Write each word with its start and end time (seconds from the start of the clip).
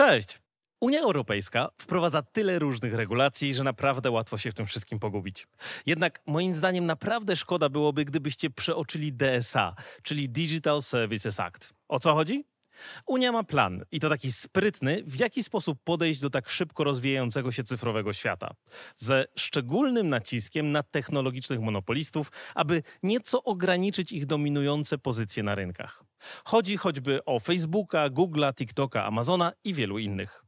Cześć! 0.00 0.40
Unia 0.80 1.00
Europejska 1.00 1.68
wprowadza 1.80 2.22
tyle 2.22 2.58
różnych 2.58 2.94
regulacji, 2.94 3.54
że 3.54 3.64
naprawdę 3.64 4.10
łatwo 4.10 4.38
się 4.38 4.50
w 4.50 4.54
tym 4.54 4.66
wszystkim 4.66 4.98
pogubić. 4.98 5.46
Jednak 5.86 6.20
moim 6.26 6.54
zdaniem 6.54 6.86
naprawdę 6.86 7.36
szkoda 7.36 7.68
byłoby, 7.68 8.04
gdybyście 8.04 8.50
przeoczyli 8.50 9.12
DSA, 9.12 9.74
czyli 10.02 10.28
Digital 10.28 10.82
Services 10.82 11.40
Act. 11.40 11.74
O 11.88 11.98
co 11.98 12.14
chodzi? 12.14 12.44
Unia 13.06 13.32
ma 13.32 13.44
plan 13.44 13.84
i 13.92 14.00
to 14.00 14.08
taki 14.08 14.32
sprytny, 14.32 15.02
w 15.06 15.18
jaki 15.18 15.42
sposób 15.42 15.78
podejść 15.84 16.20
do 16.20 16.30
tak 16.30 16.48
szybko 16.48 16.84
rozwijającego 16.84 17.52
się 17.52 17.64
cyfrowego 17.64 18.12
świata. 18.12 18.54
Ze 18.96 19.24
szczególnym 19.36 20.08
naciskiem 20.08 20.72
na 20.72 20.82
technologicznych 20.82 21.60
monopolistów, 21.60 22.32
aby 22.54 22.82
nieco 23.02 23.44
ograniczyć 23.44 24.12
ich 24.12 24.26
dominujące 24.26 24.98
pozycje 24.98 25.42
na 25.42 25.54
rynkach. 25.54 26.09
Chodzi 26.44 26.76
choćby 26.76 27.24
o 27.24 27.40
Facebooka, 27.40 28.08
Google'a, 28.10 28.54
TikToka, 28.54 29.04
Amazona 29.04 29.52
i 29.64 29.74
wielu 29.74 29.98
innych. 29.98 30.44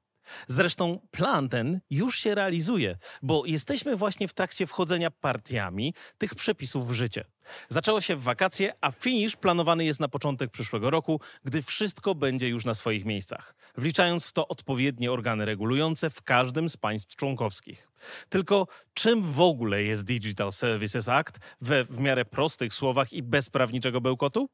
Zresztą 0.49 0.99
plan 1.11 1.49
ten 1.49 1.81
już 1.91 2.19
się 2.19 2.35
realizuje, 2.35 2.99
bo 3.23 3.47
jesteśmy 3.47 3.97
właśnie 3.97 4.29
w 4.29 4.35
trakcie 4.35 4.67
wchodzenia 4.67 5.11
partiami 5.11 5.95
tych 6.19 6.35
przepisów 6.35 6.89
w 6.89 6.93
życie. 6.93 7.25
Zaczęło 7.69 8.01
się 8.01 8.17
w 8.17 8.23
wakacje, 8.23 8.73
a 8.81 8.91
finisz 8.91 9.37
planowany 9.37 9.85
jest 9.85 10.01
na 10.01 10.09
początek 10.09 10.51
przyszłego 10.51 10.91
roku, 10.91 11.21
gdy 11.45 11.63
wszystko 11.63 12.15
będzie 12.15 12.49
już 12.49 12.65
na 12.65 12.75
swoich 12.75 13.05
miejscach, 13.05 13.55
wliczając 13.77 14.27
w 14.27 14.33
to 14.33 14.49
odpowiednie 14.49 15.13
organy 15.13 15.45
regulujące 15.45 16.11
w 16.11 16.23
każdym 16.23 16.71
z 16.71 16.77
państw 16.77 17.17
członkowskich. 17.17 17.89
Tylko 18.29 18.67
czym 18.95 19.33
w 19.33 19.41
ogóle 19.41 19.83
jest 19.83 20.05
Digital 20.05 20.53
Services 20.53 21.09
Act 21.09 21.39
we 21.61 21.85
w 21.85 21.99
miarę 22.01 22.25
prostych 22.25 22.75
słowach 22.75 23.13
i 23.13 23.23
bez 23.23 23.51
prawniczego 23.51 24.01
bełkotu? 24.01 24.49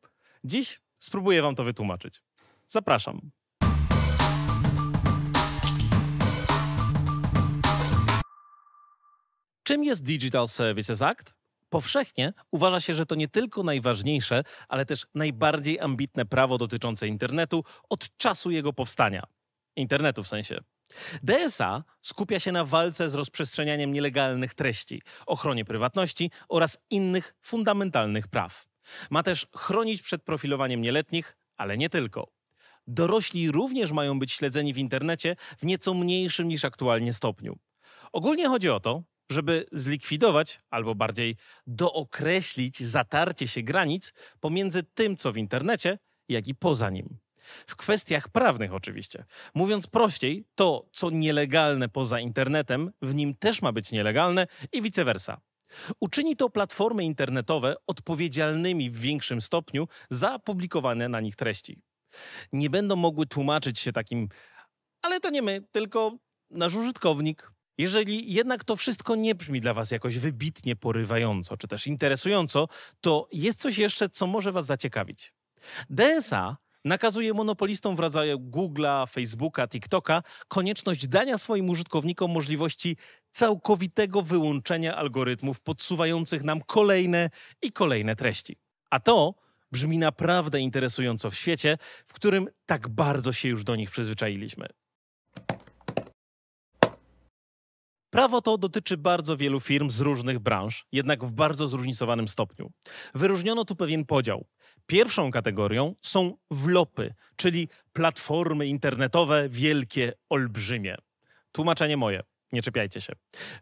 Dziś 0.45 0.80
spróbuję 0.98 1.43
wam 1.43 1.55
to 1.55 1.65
wytłumaczyć. 1.65 2.23
Zapraszam. 2.69 3.30
Czym 9.63 9.85
jest 9.85 10.02
Digital 10.02 10.49
Services 10.49 11.02
Act? 11.02 11.35
Powszechnie 11.68 12.32
uważa 12.51 12.80
się, 12.80 12.95
że 12.95 13.07
to 13.07 13.15
nie 13.15 13.29
tylko 13.29 13.63
najważniejsze, 13.63 14.43
ale 14.68 14.87
też 14.87 15.07
najbardziej 15.15 15.80
ambitne 15.80 16.27
prawo 16.27 16.59
dotyczące 16.59 17.09
internetu 17.09 17.65
od 17.88 18.16
czasu 18.16 18.51
jego 18.51 18.73
powstania. 18.73 19.23
Internetu 19.77 20.23
w 20.23 20.29
sensie. 20.29 20.60
DSA 21.23 21.85
skupia 22.02 22.40
się 22.40 22.52
na 22.52 22.65
walce 22.65 23.10
z 23.10 23.15
rozprzestrzenianiem 23.15 23.93
nielegalnych 23.93 24.55
treści, 24.55 25.02
ochronie 25.27 25.65
prywatności 25.65 26.30
oraz 26.49 26.79
innych 26.90 27.35
fundamentalnych 27.40 28.29
praw. 28.29 28.68
Ma 29.10 29.22
też 29.22 29.46
chronić 29.56 30.02
przed 30.02 30.22
profilowaniem 30.22 30.80
nieletnich, 30.80 31.36
ale 31.56 31.78
nie 31.78 31.90
tylko. 31.90 32.28
Dorośli 32.86 33.50
również 33.50 33.92
mają 33.92 34.18
być 34.18 34.32
śledzeni 34.32 34.74
w 34.74 34.78
internecie 34.78 35.36
w 35.58 35.64
nieco 35.64 35.94
mniejszym 35.94 36.48
niż 36.48 36.64
aktualnie 36.64 37.12
stopniu. 37.12 37.59
Ogólnie 38.12 38.48
chodzi 38.48 38.70
o 38.70 38.80
to, 38.80 39.02
żeby 39.30 39.66
zlikwidować, 39.72 40.60
albo 40.70 40.94
bardziej 40.94 41.36
dookreślić 41.66 42.80
zatarcie 42.80 43.48
się 43.48 43.62
granic 43.62 44.12
pomiędzy 44.40 44.82
tym, 44.82 45.16
co 45.16 45.32
w 45.32 45.36
internecie, 45.36 45.98
jak 46.28 46.48
i 46.48 46.54
poza 46.54 46.90
nim. 46.90 47.18
W 47.66 47.76
kwestiach 47.76 48.28
prawnych 48.28 48.74
oczywiście. 48.74 49.24
Mówiąc 49.54 49.86
prościej, 49.86 50.44
to, 50.54 50.86
co 50.92 51.10
nielegalne 51.10 51.88
poza 51.88 52.20
internetem, 52.20 52.92
w 53.02 53.14
nim 53.14 53.34
też 53.34 53.62
ma 53.62 53.72
być 53.72 53.92
nielegalne 53.92 54.46
i 54.72 54.82
vice 54.82 55.04
versa. 55.04 55.40
Uczyni 56.01 56.37
to 56.37 56.51
platformy 56.51 57.05
internetowe 57.05 57.74
odpowiedzialnymi 57.87 58.91
w 58.91 59.01
większym 59.01 59.41
stopniu 59.41 59.88
za 60.11 60.38
publikowane 60.38 61.09
na 61.09 61.21
nich 61.21 61.37
treści. 61.37 61.83
Nie 62.52 62.71
będą 62.71 62.97
mogły 62.97 63.27
tłumaczyć 63.27 63.79
się 63.79 63.93
takim, 63.93 64.28
ale 65.03 65.21
to 65.21 65.31
nie 65.31 65.43
my, 65.43 65.65
tylko 65.72 66.16
nasz 66.50 66.75
użytkownik, 66.75 67.53
jeżeli 67.78 68.33
jednak 68.33 68.65
to 68.65 68.77
wszystko 68.77 69.16
nie 69.16 69.34
brzmi 69.34 69.61
dla 69.61 69.75
Was 69.75 69.91
jakoś 69.91 70.19
wybitnie 70.19 70.77
porywająco 70.77 71.56
czy 71.56 71.69
też 71.69 71.87
interesująco, 71.87 72.69
to 73.01 73.28
jest 73.33 73.59
coś 73.59 73.78
jeszcze, 73.78 74.09
co 74.09 74.27
może 74.27 74.53
Was 74.53 74.67
zaciekawić. 74.67 75.33
DSA 75.91 76.57
nakazuje 76.84 77.34
monopolistom 77.34 77.97
w 77.97 78.01
rodzaju 78.01 78.39
Google'a, 78.39 79.09
Facebooka, 79.09 79.69
TikToka 79.69 80.23
konieczność 80.49 81.09
dania 81.09 81.39
swoim 81.39 81.71
użytkownikom 81.71 82.31
możliwości 82.31 82.97
całkowitego 83.38 84.22
wyłączenia 84.22 84.97
algorytmów 84.97 85.60
podsuwających 85.60 86.44
nam 86.44 86.60
kolejne 86.60 87.31
i 87.62 87.72
kolejne 87.72 88.16
treści. 88.16 88.56
A 88.91 89.00
to 89.00 89.34
brzmi 89.72 89.99
naprawdę 89.99 90.60
interesująco 90.60 91.31
w 91.31 91.34
świecie, 91.34 91.78
w 92.06 92.12
którym 92.12 92.48
tak 92.66 92.88
bardzo 92.88 93.32
się 93.32 93.48
już 93.48 93.65
do 93.65 93.77
nich 93.77 93.91
przyzwyczailiśmy. 93.91 94.66
Prawo 98.10 98.43
to 98.43 98.59
dotyczy 98.59 98.97
bardzo 98.97 99.37
wielu 99.37 99.60
firm 99.60 99.91
z 99.91 100.00
różnych 100.00 100.38
branż, 100.38 100.87
jednak 100.93 101.25
w 101.25 101.32
bardzo 101.32 101.69
zróżnicowanym 101.69 102.28
stopniu. 102.28 102.71
Wyróżniono 103.15 103.65
tu 103.65 103.77
pewien 103.77 104.04
podział. 104.04 104.47
Pierwszą 104.87 105.31
kategorią 105.31 105.94
są 106.03 106.37
wlopy, 106.50 107.15
czyli 107.37 107.69
platformy 107.93 108.66
internetowe 108.66 109.48
wielkie, 109.48 110.12
olbrzymie. 110.28 110.97
Tłumaczenie 111.53 111.97
moje. 111.97 112.22
Nie 112.53 112.62
czepiajcie 112.62 113.00
się. 113.00 113.12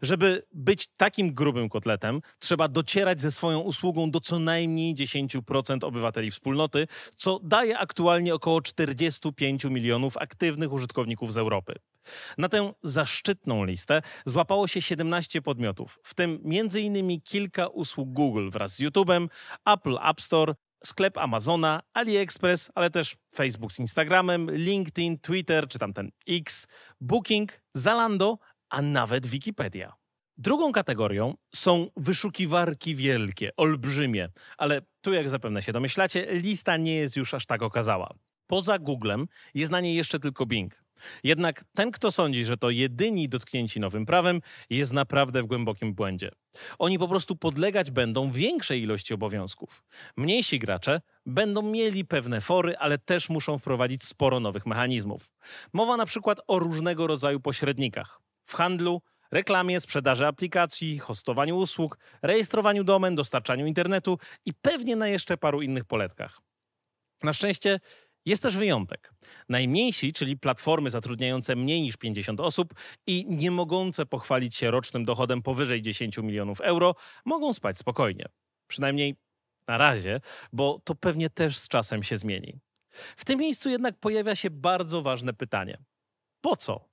Żeby 0.01 0.43
być 0.53 0.87
takim 0.97 1.33
grubym 1.33 1.69
kotletem, 1.69 2.21
trzeba 2.39 2.67
docierać 2.67 3.21
ze 3.21 3.31
swoją 3.31 3.59
usługą 3.59 4.11
do 4.11 4.19
co 4.19 4.39
najmniej 4.39 4.95
10% 4.95 5.85
obywateli 5.85 6.31
wspólnoty, 6.31 6.87
co 7.15 7.39
daje 7.43 7.79
aktualnie 7.79 8.35
około 8.35 8.61
45 8.61 9.65
milionów 9.65 10.17
aktywnych 10.17 10.71
użytkowników 10.71 11.33
z 11.33 11.37
Europy. 11.37 11.75
Na 12.37 12.49
tę 12.49 12.73
zaszczytną 12.83 13.65
listę 13.65 14.01
złapało 14.25 14.67
się 14.67 14.81
17 14.81 15.41
podmiotów, 15.41 15.99
w 16.03 16.13
tym 16.13 16.39
m.in. 16.45 17.21
kilka 17.21 17.67
usług 17.67 18.09
Google 18.09 18.49
wraz 18.49 18.75
z 18.75 18.79
YouTube'em, 18.79 19.27
Apple 19.65 19.97
App 20.09 20.21
Store, 20.21 20.53
sklep 20.83 21.17
Amazona, 21.17 21.81
AliExpress, 21.93 22.71
ale 22.75 22.89
też 22.89 23.15
Facebook 23.35 23.71
z 23.71 23.79
Instagramem, 23.79 24.51
LinkedIn, 24.51 25.19
Twitter 25.19 25.67
czy 25.67 25.79
tamten 25.79 26.11
X, 26.27 26.67
Booking, 27.01 27.61
Zalando, 27.73 28.37
a 28.69 28.81
nawet 28.81 29.27
Wikipedia. 29.27 29.93
Drugą 30.37 30.71
kategorią 30.71 31.33
są 31.55 31.87
wyszukiwarki 31.97 32.95
wielkie, 32.95 33.51
olbrzymie, 33.57 34.29
ale 34.57 34.81
tu, 35.01 35.13
jak 35.13 35.29
zapewne 35.29 35.61
się 35.61 35.71
domyślacie, 35.71 36.27
lista 36.29 36.77
nie 36.77 36.95
jest 36.95 37.15
już 37.15 37.33
aż 37.33 37.45
tak 37.45 37.61
okazała. 37.61 38.09
Poza 38.47 38.79
Googlem 38.79 39.27
jest 39.53 39.71
na 39.71 39.81
niej 39.81 39.95
jeszcze 39.95 40.19
tylko 40.19 40.45
Bing. 40.45 40.83
Jednak 41.23 41.63
ten, 41.75 41.91
kto 41.91 42.11
sądzi, 42.11 42.45
że 42.45 42.57
to 42.57 42.69
jedyni 42.69 43.29
dotknięci 43.29 43.79
nowym 43.79 44.05
prawem, 44.05 44.41
jest 44.69 44.93
naprawdę 44.93 45.43
w 45.43 45.45
głębokim 45.45 45.93
błędzie. 45.93 46.31
Oni 46.79 46.99
po 46.99 47.07
prostu 47.07 47.35
podlegać 47.35 47.91
będą 47.91 48.31
większej 48.31 48.81
ilości 48.81 49.13
obowiązków. 49.13 49.83
Mniejsi 50.17 50.59
gracze 50.59 51.01
będą 51.25 51.61
mieli 51.61 52.05
pewne 52.05 52.41
fory, 52.41 52.77
ale 52.77 52.97
też 52.97 53.29
muszą 53.29 53.57
wprowadzić 53.57 54.03
sporo 54.03 54.39
nowych 54.39 54.65
mechanizmów. 54.65 55.31
Mowa 55.73 55.97
na 55.97 56.05
przykład 56.05 56.39
o 56.47 56.59
różnego 56.59 57.07
rodzaju 57.07 57.39
pośrednikach 57.39 58.26
w 58.47 58.53
handlu, 58.53 59.01
reklamie, 59.31 59.81
sprzedaży 59.81 60.27
aplikacji, 60.27 60.99
hostowaniu 60.99 61.57
usług, 61.57 61.97
rejestrowaniu 62.21 62.83
domen, 62.83 63.15
dostarczaniu 63.15 63.65
internetu 63.65 64.17
i 64.45 64.53
pewnie 64.53 64.95
na 64.95 65.07
jeszcze 65.07 65.37
paru 65.37 65.61
innych 65.61 65.85
poletkach. 65.85 66.41
Na 67.23 67.33
szczęście 67.33 67.79
jest 68.25 68.43
też 68.43 68.57
wyjątek. 68.57 69.13
Najmniejsi, 69.49 70.13
czyli 70.13 70.37
platformy 70.37 70.89
zatrudniające 70.89 71.55
mniej 71.55 71.81
niż 71.81 71.97
50 71.97 72.41
osób 72.41 72.73
i 73.07 73.25
nie 73.29 73.51
mogące 73.51 74.05
pochwalić 74.05 74.55
się 74.55 74.71
rocznym 74.71 75.05
dochodem 75.05 75.41
powyżej 75.41 75.81
10 75.81 76.17
milionów 76.17 76.61
euro, 76.61 76.95
mogą 77.25 77.53
spać 77.53 77.77
spokojnie. 77.77 78.25
Przynajmniej 78.67 79.15
na 79.67 79.77
razie, 79.77 80.21
bo 80.53 80.81
to 80.83 80.95
pewnie 80.95 81.29
też 81.29 81.57
z 81.57 81.67
czasem 81.67 82.03
się 82.03 82.17
zmieni. 82.17 82.59
W 83.17 83.25
tym 83.25 83.39
miejscu 83.39 83.69
jednak 83.69 83.99
pojawia 83.99 84.35
się 84.35 84.49
bardzo 84.49 85.01
ważne 85.01 85.33
pytanie: 85.33 85.77
po 86.41 86.57
co? 86.57 86.86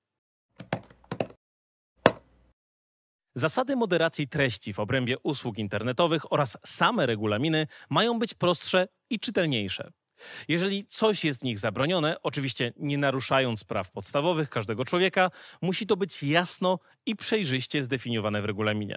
Zasady 3.34 3.76
moderacji 3.76 4.28
treści 4.28 4.72
w 4.72 4.80
obrębie 4.80 5.16
usług 5.22 5.58
internetowych 5.58 6.32
oraz 6.32 6.58
same 6.66 7.06
regulaminy 7.06 7.66
mają 7.90 8.18
być 8.18 8.34
prostsze 8.34 8.88
i 9.10 9.20
czytelniejsze. 9.20 9.90
Jeżeli 10.48 10.86
coś 10.86 11.24
jest 11.24 11.40
w 11.40 11.44
nich 11.44 11.58
zabronione, 11.58 12.16
oczywiście 12.22 12.72
nie 12.76 12.98
naruszając 12.98 13.64
praw 13.64 13.90
podstawowych 13.90 14.50
każdego 14.50 14.84
człowieka, 14.84 15.30
musi 15.62 15.86
to 15.86 15.96
być 15.96 16.22
jasno 16.22 16.78
i 17.06 17.16
przejrzyście 17.16 17.82
zdefiniowane 17.82 18.42
w 18.42 18.44
regulaminie. 18.44 18.96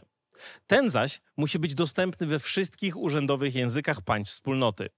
Ten 0.67 0.89
zaś 0.89 1.21
musi 1.37 1.59
być 1.59 1.75
dostępny 1.75 2.27
we 2.27 2.39
wszystkich 2.39 2.97
urzędowych 2.97 3.55
językach 3.55 4.01
państw 4.01 4.33
wspólnoty. 4.33 4.89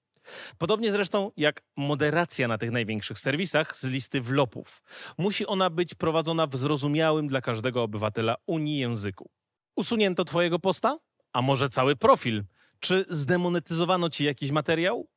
Podobnie 0.58 0.92
zresztą 0.92 1.32
jak 1.38 1.62
moderacja 1.78 2.48
na 2.48 2.58
tych 2.58 2.72
największych 2.72 3.20
serwisach 3.20 3.78
z 3.78 3.84
listy 3.84 4.22
wlopów. 4.22 4.84
Musi 5.18 5.46
ona 5.46 5.70
być 5.70 5.96
prowadzona 5.96 6.48
w 6.48 6.56
zrozumiałym 6.56 7.28
dla 7.28 7.42
każdego 7.42 7.84
obywatela 7.84 8.36
Unii 8.46 8.78
języku. 8.78 9.30
Usunięto 9.76 10.26
twojego 10.26 10.60
posta? 10.60 11.00
A 11.34 11.42
może 11.42 11.70
cały 11.70 11.96
profil? 11.96 12.44
Czy 12.80 13.06
zdemonetyzowano 13.10 14.10
ci 14.10 14.24
jakiś 14.24 14.52
materiał? 14.52 15.08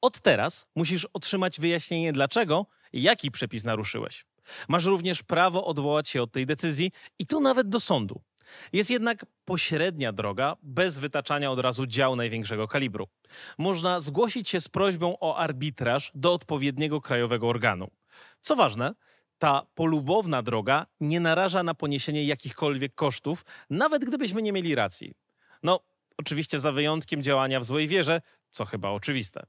Od 0.00 0.20
teraz 0.20 0.68
musisz 0.76 1.04
otrzymać 1.04 1.60
wyjaśnienie 1.60 2.12
dlaczego 2.12 2.66
i 2.92 3.02
jaki 3.02 3.30
przepis 3.30 3.64
naruszyłeś. 3.64 4.26
Masz 4.68 4.84
również 4.84 5.22
prawo 5.22 5.64
odwołać 5.64 6.08
się 6.08 6.22
od 6.22 6.32
tej 6.32 6.46
decyzji 6.46 6.92
i 7.18 7.26
tu 7.26 7.40
nawet 7.40 7.68
do 7.68 7.80
sądu. 7.80 8.22
Jest 8.72 8.90
jednak 8.90 9.26
pośrednia 9.44 10.12
droga, 10.12 10.56
bez 10.62 10.98
wytaczania 10.98 11.50
od 11.50 11.58
razu 11.58 11.86
dział 11.86 12.16
największego 12.16 12.68
kalibru. 12.68 13.08
Można 13.58 14.00
zgłosić 14.00 14.48
się 14.48 14.60
z 14.60 14.68
prośbą 14.68 15.16
o 15.20 15.36
arbitraż 15.36 16.12
do 16.14 16.32
odpowiedniego 16.32 17.00
krajowego 17.00 17.48
organu. 17.48 17.88
Co 18.40 18.56
ważne, 18.56 18.94
ta 19.38 19.66
polubowna 19.74 20.42
droga 20.42 20.86
nie 21.00 21.20
naraża 21.20 21.62
na 21.62 21.74
poniesienie 21.74 22.24
jakichkolwiek 22.24 22.94
kosztów, 22.94 23.44
nawet 23.70 24.04
gdybyśmy 24.04 24.42
nie 24.42 24.52
mieli 24.52 24.74
racji. 24.74 25.14
No, 25.62 25.80
oczywiście 26.16 26.60
za 26.60 26.72
wyjątkiem 26.72 27.22
działania 27.22 27.60
w 27.60 27.64
złej 27.64 27.88
wierze, 27.88 28.20
co 28.50 28.64
chyba 28.64 28.90
oczywiste. 28.90 29.46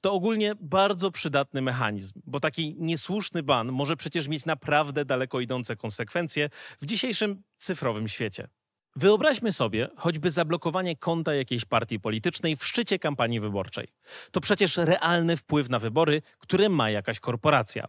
To 0.00 0.12
ogólnie 0.12 0.52
bardzo 0.60 1.10
przydatny 1.10 1.62
mechanizm, 1.62 2.20
bo 2.26 2.40
taki 2.40 2.76
niesłuszny 2.78 3.42
ban 3.42 3.72
może 3.72 3.96
przecież 3.96 4.28
mieć 4.28 4.46
naprawdę 4.46 5.04
daleko 5.04 5.40
idące 5.40 5.76
konsekwencje 5.76 6.50
w 6.80 6.86
dzisiejszym 6.86 7.42
cyfrowym 7.58 8.08
świecie. 8.08 8.48
Wyobraźmy 8.96 9.52
sobie 9.52 9.88
choćby 9.96 10.30
zablokowanie 10.30 10.96
konta 10.96 11.34
jakiejś 11.34 11.64
partii 11.64 12.00
politycznej 12.00 12.56
w 12.56 12.64
szczycie 12.64 12.98
kampanii 12.98 13.40
wyborczej. 13.40 13.88
To 14.30 14.40
przecież 14.40 14.76
realny 14.76 15.36
wpływ 15.36 15.68
na 15.68 15.78
wybory, 15.78 16.22
które 16.38 16.68
ma 16.68 16.90
jakaś 16.90 17.20
korporacja. 17.20 17.88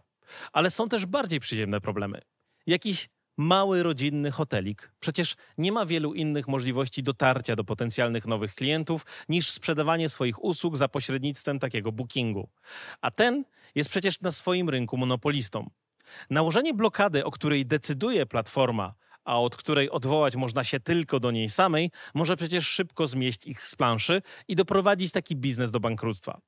Ale 0.52 0.70
są 0.70 0.88
też 0.88 1.06
bardziej 1.06 1.40
przyziemne 1.40 1.80
problemy. 1.80 2.20
Jakiś 2.66 3.08
mały 3.36 3.82
rodzinny 3.82 4.30
hotelik 4.30 4.92
przecież 5.00 5.36
nie 5.58 5.72
ma 5.72 5.86
wielu 5.86 6.14
innych 6.14 6.48
możliwości 6.48 7.02
dotarcia 7.02 7.56
do 7.56 7.64
potencjalnych 7.64 8.26
nowych 8.26 8.54
klientów 8.54 9.06
niż 9.28 9.50
sprzedawanie 9.50 10.08
swoich 10.08 10.44
usług 10.44 10.76
za 10.76 10.88
pośrednictwem 10.88 11.58
takiego 11.58 11.92
bookingu. 11.92 12.48
A 13.00 13.10
ten 13.10 13.44
jest 13.74 13.90
przecież 13.90 14.20
na 14.20 14.32
swoim 14.32 14.68
rynku 14.68 14.96
monopolistą. 14.96 15.70
Nałożenie 16.30 16.74
blokady, 16.74 17.24
o 17.24 17.30
której 17.30 17.66
decyduje 17.66 18.26
platforma, 18.26 18.94
a 19.24 19.40
od 19.40 19.56
której 19.56 19.90
odwołać 19.90 20.36
można 20.36 20.64
się 20.64 20.80
tylko 20.80 21.20
do 21.20 21.30
niej 21.30 21.48
samej, 21.48 21.90
może 22.14 22.36
przecież 22.36 22.68
szybko 22.68 23.06
zmieść 23.06 23.46
ich 23.46 23.62
z 23.62 23.76
planszy 23.76 24.22
i 24.48 24.56
doprowadzić 24.56 25.12
taki 25.12 25.36
biznes 25.36 25.70
do 25.70 25.80
bankructwa. 25.80 26.40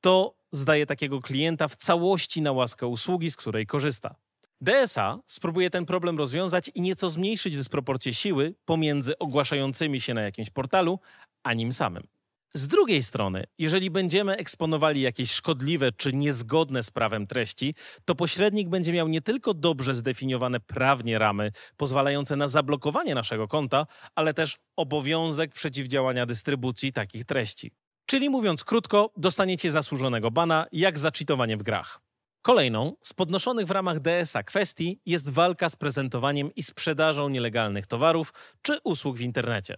To 0.00 0.34
zdaje 0.52 0.86
takiego 0.86 1.20
klienta 1.20 1.68
w 1.68 1.76
całości 1.76 2.42
na 2.42 2.52
łaskę 2.52 2.86
usługi, 2.86 3.30
z 3.30 3.36
której 3.36 3.66
korzysta. 3.66 4.14
DSA 4.62 5.18
spróbuje 5.26 5.70
ten 5.70 5.86
problem 5.86 6.18
rozwiązać 6.18 6.70
i 6.74 6.80
nieco 6.80 7.10
zmniejszyć 7.10 7.56
dysproporcje 7.56 8.14
siły 8.14 8.54
pomiędzy 8.64 9.18
ogłaszającymi 9.18 10.00
się 10.00 10.14
na 10.14 10.22
jakimś 10.22 10.50
portalu, 10.50 10.98
a 11.42 11.54
nim 11.54 11.72
samym. 11.72 12.06
Z 12.54 12.68
drugiej 12.68 13.02
strony, 13.02 13.44
jeżeli 13.58 13.90
będziemy 13.90 14.36
eksponowali 14.36 15.00
jakieś 15.00 15.32
szkodliwe 15.32 15.92
czy 15.92 16.12
niezgodne 16.12 16.82
z 16.82 16.90
prawem 16.90 17.26
treści, 17.26 17.74
to 18.04 18.14
pośrednik 18.14 18.68
będzie 18.68 18.92
miał 18.92 19.08
nie 19.08 19.20
tylko 19.20 19.54
dobrze 19.54 19.94
zdefiniowane 19.94 20.60
prawnie 20.60 21.18
ramy 21.18 21.52
pozwalające 21.76 22.36
na 22.36 22.48
zablokowanie 22.48 23.14
naszego 23.14 23.48
konta, 23.48 23.86
ale 24.14 24.34
też 24.34 24.58
obowiązek 24.76 25.52
przeciwdziałania 25.52 26.26
dystrybucji 26.26 26.92
takich 26.92 27.24
treści. 27.24 27.70
Czyli 28.06 28.30
mówiąc 28.30 28.64
krótko, 28.64 29.12
dostaniecie 29.16 29.72
zasłużonego 29.72 30.30
bana 30.30 30.66
jak 30.72 30.98
za 30.98 31.10
w 31.56 31.62
grach. 31.62 32.11
Kolejną 32.42 32.96
z 33.02 33.12
podnoszonych 33.12 33.66
w 33.66 33.70
ramach 33.70 34.00
DSA 34.00 34.42
kwestii 34.42 35.00
jest 35.06 35.30
walka 35.30 35.70
z 35.70 35.76
prezentowaniem 35.76 36.54
i 36.54 36.62
sprzedażą 36.62 37.28
nielegalnych 37.28 37.86
towarów 37.86 38.32
czy 38.62 38.78
usług 38.84 39.16
w 39.16 39.20
internecie. 39.20 39.76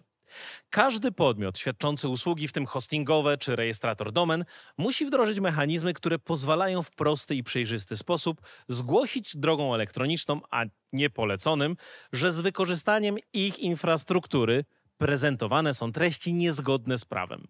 Każdy 0.71 1.13
podmiot 1.13 1.59
świadczący 1.59 2.09
usługi, 2.09 2.49
w 2.49 2.53
tym 2.53 2.67
hostingowe 2.67 3.39
czy 3.39 3.57
rejestrator 3.57 4.13
domen, 4.13 4.45
musi 4.79 5.07
wdrożyć 5.07 5.41
mechanizmy, 5.41 5.95
które 5.95 6.19
pozwalają 6.19 6.83
w 6.83 6.91
prosty 6.91 7.35
i 7.35 7.43
przejrzysty 7.43 7.97
sposób 7.97 8.41
zgłosić 8.69 9.37
drogą 9.37 9.75
elektroniczną, 9.75 10.41
a 10.51 10.65
nie 10.93 11.11
poleconym, 11.11 11.77
że 12.13 12.33
z 12.33 12.41
wykorzystaniem 12.41 13.17
ich 13.33 13.59
infrastruktury 13.59 14.65
prezentowane 14.97 15.75
są 15.75 15.93
treści 15.93 16.35
niezgodne 16.35 16.99
z 16.99 17.05
prawem. 17.05 17.47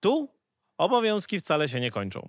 Tu 0.00 0.37
Obowiązki 0.78 1.40
wcale 1.40 1.68
się 1.68 1.80
nie 1.80 1.90
kończą. 1.90 2.28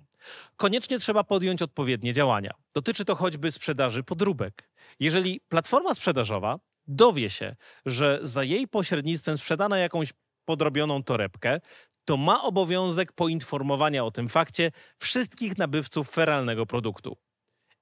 Koniecznie 0.56 0.98
trzeba 0.98 1.24
podjąć 1.24 1.62
odpowiednie 1.62 2.12
działania. 2.12 2.54
Dotyczy 2.74 3.04
to 3.04 3.16
choćby 3.16 3.52
sprzedaży 3.52 4.02
podróbek. 4.02 4.70
Jeżeli 5.00 5.40
platforma 5.48 5.94
sprzedażowa 5.94 6.58
dowie 6.86 7.30
się, 7.30 7.56
że 7.86 8.18
za 8.22 8.44
jej 8.44 8.68
pośrednictwem 8.68 9.38
sprzedano 9.38 9.76
jakąś 9.76 10.12
podrobioną 10.44 11.02
torebkę, 11.02 11.60
to 12.04 12.16
ma 12.16 12.42
obowiązek 12.42 13.12
poinformowania 13.12 14.04
o 14.04 14.10
tym 14.10 14.28
fakcie 14.28 14.70
wszystkich 14.98 15.58
nabywców 15.58 16.10
feralnego 16.10 16.66
produktu. 16.66 17.16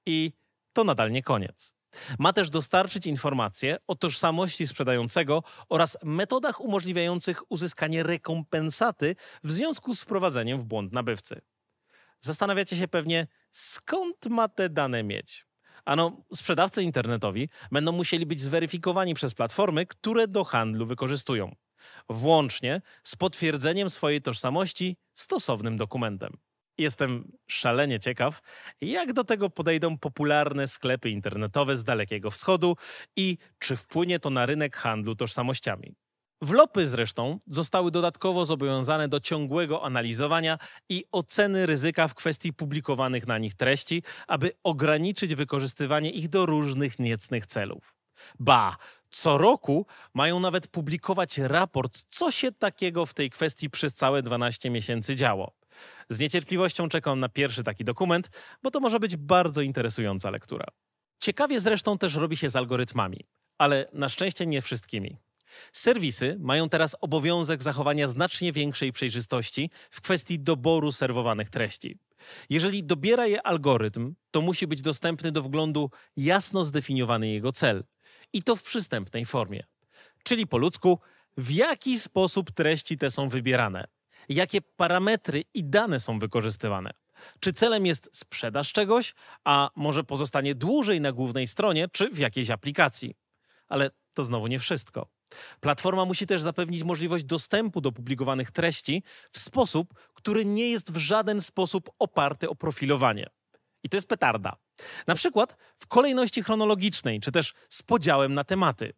I 0.06 0.32
to 0.72 0.84
nadal 0.84 1.10
nie 1.10 1.22
koniec. 1.22 1.77
Ma 2.18 2.32
też 2.32 2.50
dostarczyć 2.50 3.06
informacje 3.06 3.76
o 3.86 3.94
tożsamości 3.94 4.66
sprzedającego 4.66 5.42
oraz 5.68 5.98
metodach 6.04 6.60
umożliwiających 6.60 7.52
uzyskanie 7.52 8.02
rekompensaty 8.02 9.16
w 9.44 9.52
związku 9.52 9.94
z 9.94 10.02
wprowadzeniem 10.02 10.60
w 10.60 10.64
błąd 10.64 10.92
nabywcy. 10.92 11.40
Zastanawiacie 12.20 12.76
się 12.76 12.88
pewnie, 12.88 13.26
skąd 13.50 14.26
ma 14.26 14.48
te 14.48 14.68
dane 14.68 15.02
mieć? 15.02 15.46
Ano, 15.84 16.24
sprzedawcy 16.34 16.82
internetowi 16.82 17.48
będą 17.72 17.92
musieli 17.92 18.26
być 18.26 18.40
zweryfikowani 18.40 19.14
przez 19.14 19.34
platformy, 19.34 19.86
które 19.86 20.28
do 20.28 20.44
handlu 20.44 20.86
wykorzystują, 20.86 21.54
włącznie 22.08 22.82
z 23.02 23.16
potwierdzeniem 23.16 23.90
swojej 23.90 24.22
tożsamości 24.22 24.96
stosownym 25.14 25.76
dokumentem. 25.76 26.38
Jestem 26.78 27.32
szalenie 27.46 28.00
ciekaw, 28.00 28.40
jak 28.80 29.12
do 29.12 29.24
tego 29.24 29.50
podejdą 29.50 29.98
popularne 29.98 30.68
sklepy 30.68 31.10
internetowe 31.10 31.76
z 31.76 31.84
Dalekiego 31.84 32.30
Wschodu 32.30 32.76
i 33.16 33.38
czy 33.58 33.76
wpłynie 33.76 34.18
to 34.18 34.30
na 34.30 34.46
rynek 34.46 34.76
handlu 34.76 35.16
tożsamościami. 35.16 35.94
Wlopy 36.42 36.86
zresztą 36.86 37.38
zostały 37.46 37.90
dodatkowo 37.90 38.46
zobowiązane 38.46 39.08
do 39.08 39.20
ciągłego 39.20 39.84
analizowania 39.84 40.58
i 40.88 41.04
oceny 41.12 41.66
ryzyka 41.66 42.08
w 42.08 42.14
kwestii 42.14 42.52
publikowanych 42.52 43.26
na 43.26 43.38
nich 43.38 43.54
treści, 43.54 44.02
aby 44.26 44.52
ograniczyć 44.64 45.34
wykorzystywanie 45.34 46.10
ich 46.10 46.28
do 46.28 46.46
różnych 46.46 46.98
niecnych 46.98 47.46
celów. 47.46 47.94
Ba, 48.38 48.76
co 49.10 49.38
roku 49.38 49.86
mają 50.14 50.40
nawet 50.40 50.66
publikować 50.66 51.38
raport, 51.38 52.04
co 52.08 52.30
się 52.30 52.52
takiego 52.52 53.06
w 53.06 53.14
tej 53.14 53.30
kwestii 53.30 53.70
przez 53.70 53.94
całe 53.94 54.22
12 54.22 54.70
miesięcy 54.70 55.16
działo. 55.16 55.57
Z 56.08 56.20
niecierpliwością 56.20 56.88
czekam 56.88 57.20
na 57.20 57.28
pierwszy 57.28 57.62
taki 57.62 57.84
dokument, 57.84 58.30
bo 58.62 58.70
to 58.70 58.80
może 58.80 59.00
być 59.00 59.16
bardzo 59.16 59.62
interesująca 59.62 60.30
lektura. 60.30 60.66
Ciekawie 61.20 61.60
zresztą 61.60 61.98
też 61.98 62.14
robi 62.14 62.36
się 62.36 62.50
z 62.50 62.56
algorytmami, 62.56 63.26
ale 63.58 63.88
na 63.92 64.08
szczęście 64.08 64.46
nie 64.46 64.62
wszystkimi. 64.62 65.18
Serwisy 65.72 66.36
mają 66.40 66.68
teraz 66.68 66.96
obowiązek 67.00 67.62
zachowania 67.62 68.08
znacznie 68.08 68.52
większej 68.52 68.92
przejrzystości 68.92 69.70
w 69.90 70.00
kwestii 70.00 70.40
doboru 70.40 70.92
serwowanych 70.92 71.50
treści. 71.50 71.98
Jeżeli 72.50 72.84
dobiera 72.84 73.26
je 73.26 73.46
algorytm, 73.46 74.14
to 74.30 74.40
musi 74.40 74.66
być 74.66 74.82
dostępny 74.82 75.32
do 75.32 75.42
wglądu 75.42 75.90
jasno 76.16 76.64
zdefiniowany 76.64 77.28
jego 77.28 77.52
cel 77.52 77.84
i 78.32 78.42
to 78.42 78.56
w 78.56 78.62
przystępnej 78.62 79.24
formie. 79.24 79.64
Czyli 80.22 80.46
po 80.46 80.58
ludzku, 80.58 80.98
w 81.36 81.50
jaki 81.50 82.00
sposób 82.00 82.50
treści 82.50 82.98
te 82.98 83.10
są 83.10 83.28
wybierane, 83.28 83.84
jakie 84.28 84.60
parametry 84.60 85.44
i 85.54 85.64
dane 85.64 86.00
są 86.00 86.18
wykorzystywane. 86.18 86.90
Czy 87.40 87.52
celem 87.52 87.86
jest 87.86 88.10
sprzedaż 88.12 88.72
czegoś, 88.72 89.14
a 89.44 89.70
może 89.76 90.04
pozostanie 90.04 90.54
dłużej 90.54 91.00
na 91.00 91.12
głównej 91.12 91.46
stronie, 91.46 91.88
czy 91.92 92.10
w 92.10 92.18
jakiejś 92.18 92.50
aplikacji. 92.50 93.14
Ale 93.68 93.90
to 94.14 94.24
znowu 94.24 94.46
nie 94.46 94.58
wszystko. 94.58 95.08
Platforma 95.60 96.04
musi 96.04 96.26
też 96.26 96.42
zapewnić 96.42 96.84
możliwość 96.84 97.24
dostępu 97.24 97.80
do 97.80 97.92
publikowanych 97.92 98.50
treści 98.50 99.02
w 99.32 99.38
sposób, 99.38 99.94
który 100.14 100.44
nie 100.44 100.70
jest 100.70 100.92
w 100.92 100.96
żaden 100.96 101.40
sposób 101.40 101.90
oparty 101.98 102.48
o 102.48 102.54
profilowanie. 102.54 103.26
I 103.82 103.88
to 103.88 103.96
jest 103.96 104.08
petarda. 104.08 104.56
Na 105.06 105.14
przykład 105.14 105.56
w 105.78 105.86
kolejności 105.86 106.42
chronologicznej, 106.42 107.20
czy 107.20 107.32
też 107.32 107.54
z 107.68 107.82
podziałem 107.82 108.34
na 108.34 108.44
tematy. 108.44 108.92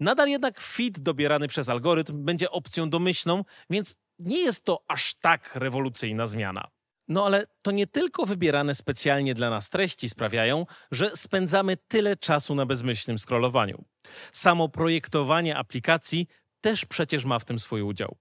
Nadal 0.00 0.28
jednak 0.28 0.60
feed 0.60 1.00
dobierany 1.00 1.48
przez 1.48 1.68
algorytm 1.68 2.24
będzie 2.24 2.50
opcją 2.50 2.90
domyślną, 2.90 3.44
więc 3.70 3.96
nie 4.18 4.38
jest 4.38 4.64
to 4.64 4.82
aż 4.88 5.14
tak 5.14 5.54
rewolucyjna 5.54 6.26
zmiana. 6.26 6.68
No 7.08 7.26
ale 7.26 7.46
to 7.62 7.70
nie 7.70 7.86
tylko 7.86 8.26
wybierane 8.26 8.74
specjalnie 8.74 9.34
dla 9.34 9.50
nas 9.50 9.70
treści 9.70 10.08
sprawiają, 10.08 10.66
że 10.90 11.10
spędzamy 11.16 11.76
tyle 11.88 12.16
czasu 12.16 12.54
na 12.54 12.66
bezmyślnym 12.66 13.18
scrollowaniu. 13.18 13.84
Samo 14.32 14.68
projektowanie 14.68 15.56
aplikacji 15.56 16.26
też 16.60 16.84
przecież 16.84 17.24
ma 17.24 17.38
w 17.38 17.44
tym 17.44 17.58
swój 17.58 17.82
udział. 17.82 18.16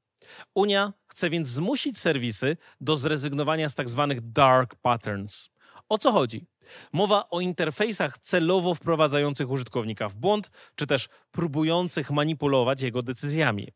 Unia 0.56 0.94
chce 1.08 1.30
więc 1.30 1.48
zmusić 1.48 2.00
serwisy 2.00 2.58
do 2.82 2.98
zrezygnowania 2.98 3.70
z 3.70 3.76
tzw. 3.76 4.06
Tak 4.10 4.22
dark 4.22 4.76
patterns. 4.76 5.50
O 5.90 5.98
co 5.98 6.12
chodzi? 6.12 6.46
Mowa 6.94 7.30
o 7.30 7.40
interfejsach 7.40 8.18
celowo 8.18 8.76
wprowadzających 8.76 9.50
użytkownika 9.50 10.10
w 10.10 10.16
błąd, 10.16 10.52
czy 10.76 10.88
też 10.88 11.10
próbujących 11.32 12.12
manipulować 12.12 12.82
jego 12.82 13.02
decyzjami. 13.02 13.72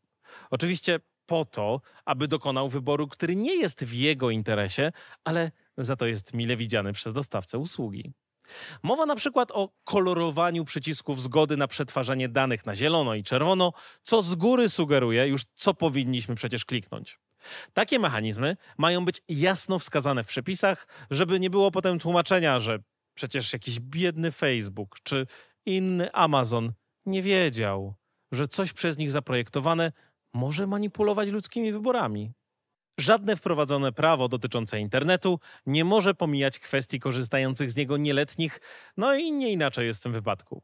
Oczywiście 0.50 1.00
po 1.30 1.44
to, 1.44 1.80
aby 2.04 2.28
dokonał 2.28 2.68
wyboru, 2.68 3.08
który 3.08 3.36
nie 3.36 3.56
jest 3.56 3.84
w 3.84 3.94
jego 3.94 4.30
interesie, 4.30 4.92
ale 5.24 5.50
za 5.78 5.96
to 5.96 6.06
jest 6.06 6.34
mile 6.34 6.56
widziany 6.56 6.92
przez 6.92 7.12
dostawcę 7.12 7.58
usługi. 7.58 8.12
Mowa 8.82 9.06
na 9.06 9.16
przykład 9.16 9.52
o 9.52 9.68
kolorowaniu 9.84 10.64
przycisków 10.64 11.22
zgody 11.22 11.56
na 11.56 11.68
przetwarzanie 11.68 12.28
danych 12.28 12.66
na 12.66 12.74
zielono 12.74 13.14
i 13.14 13.22
czerwono, 13.22 13.72
co 14.02 14.22
z 14.22 14.34
góry 14.34 14.68
sugeruje 14.68 15.26
już, 15.26 15.42
co 15.54 15.74
powinniśmy 15.74 16.34
przecież 16.34 16.64
kliknąć. 16.64 17.18
Takie 17.72 17.98
mechanizmy 17.98 18.56
mają 18.78 19.04
być 19.04 19.22
jasno 19.28 19.78
wskazane 19.78 20.24
w 20.24 20.26
przepisach, 20.26 20.88
żeby 21.10 21.40
nie 21.40 21.50
było 21.50 21.70
potem 21.70 21.98
tłumaczenia, 21.98 22.60
że 22.60 22.78
przecież 23.14 23.52
jakiś 23.52 23.80
biedny 23.80 24.30
Facebook 24.30 24.96
czy 25.02 25.26
inny 25.66 26.12
Amazon 26.12 26.72
nie 27.06 27.22
wiedział, 27.22 27.94
że 28.32 28.48
coś 28.48 28.72
przez 28.72 28.98
nich 28.98 29.10
zaprojektowane 29.10 29.92
może 30.32 30.66
manipulować 30.66 31.28
ludzkimi 31.28 31.72
wyborami. 31.72 32.32
Żadne 32.98 33.36
wprowadzone 33.36 33.92
prawo 33.92 34.28
dotyczące 34.28 34.80
internetu 34.80 35.40
nie 35.66 35.84
może 35.84 36.14
pomijać 36.14 36.58
kwestii 36.58 37.00
korzystających 37.00 37.70
z 37.70 37.76
niego 37.76 37.96
nieletnich, 37.96 38.60
no 38.96 39.14
i 39.14 39.32
nie 39.32 39.52
inaczej 39.52 39.86
jest 39.86 40.00
w 40.00 40.02
tym 40.02 40.12
wypadku. 40.12 40.62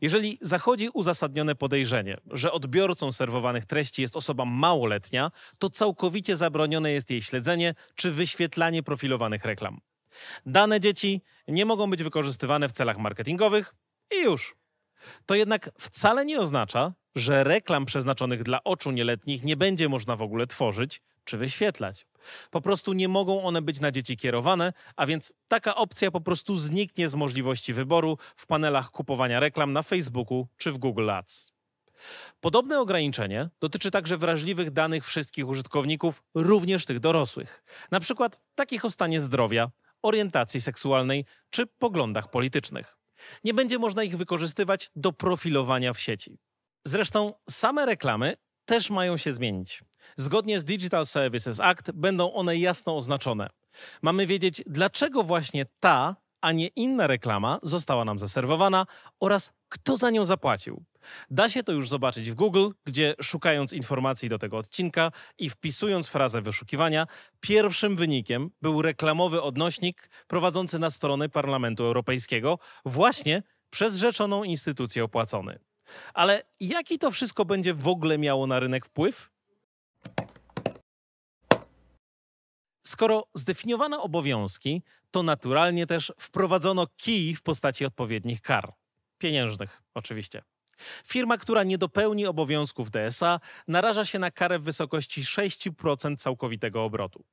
Jeżeli 0.00 0.38
zachodzi 0.40 0.88
uzasadnione 0.94 1.54
podejrzenie, 1.54 2.16
że 2.30 2.52
odbiorcą 2.52 3.12
serwowanych 3.12 3.64
treści 3.64 4.02
jest 4.02 4.16
osoba 4.16 4.44
małoletnia, 4.44 5.30
to 5.58 5.70
całkowicie 5.70 6.36
zabronione 6.36 6.92
jest 6.92 7.10
jej 7.10 7.22
śledzenie 7.22 7.74
czy 7.94 8.10
wyświetlanie 8.10 8.82
profilowanych 8.82 9.44
reklam. 9.44 9.80
Dane 10.46 10.80
dzieci 10.80 11.22
nie 11.48 11.66
mogą 11.66 11.90
być 11.90 12.02
wykorzystywane 12.02 12.68
w 12.68 12.72
celach 12.72 12.98
marketingowych 12.98 13.74
i 14.14 14.22
już. 14.22 14.56
To 15.26 15.34
jednak 15.34 15.70
wcale 15.78 16.24
nie 16.24 16.40
oznacza, 16.40 16.92
że 17.14 17.44
reklam 17.44 17.86
przeznaczonych 17.86 18.42
dla 18.42 18.64
oczu 18.64 18.90
nieletnich 18.90 19.44
nie 19.44 19.56
będzie 19.56 19.88
można 19.88 20.16
w 20.16 20.22
ogóle 20.22 20.46
tworzyć 20.46 21.02
czy 21.24 21.38
wyświetlać. 21.38 22.06
Po 22.50 22.60
prostu 22.60 22.92
nie 22.92 23.08
mogą 23.08 23.42
one 23.42 23.62
być 23.62 23.80
na 23.80 23.90
dzieci 23.90 24.16
kierowane, 24.16 24.72
a 24.96 25.06
więc 25.06 25.32
taka 25.48 25.74
opcja 25.74 26.10
po 26.10 26.20
prostu 26.20 26.56
zniknie 26.56 27.08
z 27.08 27.14
możliwości 27.14 27.72
wyboru 27.72 28.18
w 28.36 28.46
panelach 28.46 28.90
kupowania 28.90 29.40
reklam 29.40 29.72
na 29.72 29.82
Facebooku 29.82 30.48
czy 30.56 30.72
w 30.72 30.78
Google 30.78 31.10
Ads. 31.10 31.52
Podobne 32.40 32.80
ograniczenie 32.80 33.50
dotyczy 33.60 33.90
także 33.90 34.16
wrażliwych 34.16 34.70
danych 34.70 35.06
wszystkich 35.06 35.48
użytkowników, 35.48 36.22
również 36.34 36.84
tych 36.86 37.00
dorosłych, 37.00 37.64
na 37.90 38.00
przykład 38.00 38.40
takich 38.54 38.84
o 38.84 38.90
stanie 38.90 39.20
zdrowia, 39.20 39.70
orientacji 40.02 40.60
seksualnej 40.60 41.24
czy 41.50 41.66
poglądach 41.66 42.30
politycznych. 42.30 42.96
Nie 43.44 43.54
będzie 43.54 43.78
można 43.78 44.04
ich 44.04 44.16
wykorzystywać 44.16 44.90
do 44.96 45.12
profilowania 45.12 45.92
w 45.92 46.00
sieci. 46.00 46.38
Zresztą 46.86 47.32
same 47.50 47.86
reklamy 47.86 48.36
też 48.64 48.90
mają 48.90 49.16
się 49.16 49.34
zmienić. 49.34 49.84
Zgodnie 50.16 50.60
z 50.60 50.64
Digital 50.64 51.06
Services 51.06 51.60
Act 51.60 51.90
będą 51.90 52.32
one 52.32 52.56
jasno 52.56 52.96
oznaczone. 52.96 53.50
Mamy 54.02 54.26
wiedzieć, 54.26 54.62
dlaczego 54.66 55.22
właśnie 55.22 55.66
ta, 55.80 56.16
a 56.40 56.52
nie 56.52 56.66
inna 56.66 57.06
reklama 57.06 57.58
została 57.62 58.04
nam 58.04 58.18
zaserwowana 58.18 58.86
oraz 59.20 59.52
kto 59.68 59.96
za 59.96 60.10
nią 60.10 60.24
zapłacił. 60.24 60.84
Da 61.30 61.48
się 61.48 61.62
to 61.62 61.72
już 61.72 61.88
zobaczyć 61.88 62.30
w 62.30 62.34
Google, 62.34 62.68
gdzie 62.84 63.14
szukając 63.22 63.72
informacji 63.72 64.28
do 64.28 64.38
tego 64.38 64.58
odcinka 64.58 65.12
i 65.38 65.50
wpisując 65.50 66.08
frazę 66.08 66.42
wyszukiwania, 66.42 67.06
pierwszym 67.40 67.96
wynikiem 67.96 68.50
był 68.62 68.82
reklamowy 68.82 69.42
odnośnik 69.42 70.10
prowadzący 70.26 70.78
na 70.78 70.90
stronę 70.90 71.28
Parlamentu 71.28 71.84
Europejskiego 71.84 72.58
właśnie 72.84 73.42
przez 73.70 73.96
rzeczoną 73.96 74.44
instytucję 74.44 75.04
opłacony. 75.04 75.58
Ale 76.14 76.42
jaki 76.60 76.98
to 76.98 77.10
wszystko 77.10 77.44
będzie 77.44 77.74
w 77.74 77.88
ogóle 77.88 78.18
miało 78.18 78.46
na 78.46 78.60
rynek 78.60 78.86
wpływ? 78.86 79.30
Skoro 82.86 83.28
zdefiniowano 83.34 84.02
obowiązki, 84.02 84.82
to 85.10 85.22
naturalnie 85.22 85.86
też 85.86 86.12
wprowadzono 86.18 86.86
kij 86.96 87.34
w 87.34 87.42
postaci 87.42 87.84
odpowiednich 87.84 88.42
kar. 88.42 88.72
Pieniężnych, 89.18 89.82
oczywiście. 89.94 90.42
Firma, 91.06 91.36
która 91.36 91.62
nie 91.62 91.78
dopełni 91.78 92.26
obowiązków 92.26 92.90
DSA, 92.90 93.40
naraża 93.68 94.04
się 94.04 94.18
na 94.18 94.30
karę 94.30 94.58
w 94.58 94.62
wysokości 94.62 95.22
6% 95.22 96.16
całkowitego 96.16 96.84
obrotu. 96.84 97.24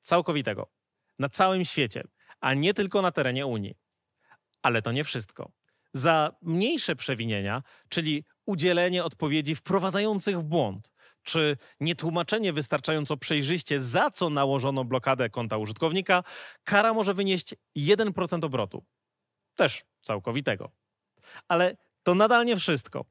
Całkowitego. 0.00 0.70
Na 1.18 1.28
całym 1.28 1.64
świecie, 1.64 2.04
a 2.40 2.54
nie 2.54 2.74
tylko 2.74 3.02
na 3.02 3.12
terenie 3.12 3.46
Unii. 3.46 3.74
Ale 4.62 4.82
to 4.82 4.92
nie 4.92 5.04
wszystko. 5.04 5.50
Za 5.92 6.32
mniejsze 6.42 6.96
przewinienia, 6.96 7.62
czyli 7.88 8.24
udzielenie 8.46 9.04
odpowiedzi 9.04 9.54
wprowadzających 9.54 10.38
w 10.38 10.42
błąd, 10.42 10.90
czy 11.22 11.56
nietłumaczenie 11.80 12.52
wystarczająco 12.52 13.16
przejrzyście, 13.16 13.80
za 13.80 14.10
co 14.10 14.30
nałożono 14.30 14.84
blokadę 14.84 15.30
konta 15.30 15.56
użytkownika, 15.56 16.22
kara 16.64 16.94
może 16.94 17.14
wynieść 17.14 17.54
1% 17.76 18.44
obrotu. 18.44 18.84
Też 19.56 19.84
całkowitego. 20.02 20.70
Ale 21.48 21.76
to 22.02 22.14
nadal 22.14 22.46
nie 22.46 22.56
wszystko. 22.56 23.04